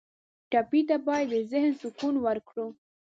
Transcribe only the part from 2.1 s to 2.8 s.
ورکړو.